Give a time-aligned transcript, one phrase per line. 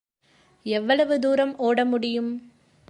[0.65, 2.31] எவ்வளவு தூரம் ஓட முடியும்?